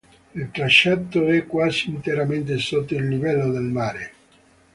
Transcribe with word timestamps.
Il 0.33 0.49
tracciato 0.49 1.27
è 1.27 1.45
quasi 1.45 1.89
interamente 1.91 2.57
sotto 2.57 2.95
il 2.95 3.07
livello 3.07 3.51
del 3.51 3.61
mare. 3.61 4.13